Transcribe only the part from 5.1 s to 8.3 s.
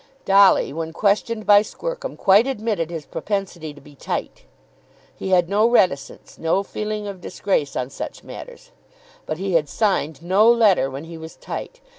He had no reticence, no feeling of disgrace on such